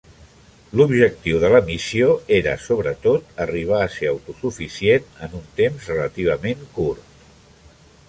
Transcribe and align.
L'objectiu 0.79 1.41
de 1.43 1.51
la 1.55 1.59
missió 1.67 2.07
era, 2.39 2.55
sobretot, 2.69 3.29
arribar 3.47 3.83
a 3.83 3.93
ser 3.99 4.11
autosuficient 4.15 5.09
en 5.29 5.41
un 5.45 5.49
temps 5.63 5.89
relativament 5.97 6.69
curt. 6.81 7.27